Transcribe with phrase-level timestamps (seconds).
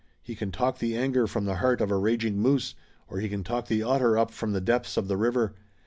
[0.23, 2.73] He can talk the anger from the heart of a raging moose,
[3.07, 5.53] or he can talk the otter up from the depths of the river.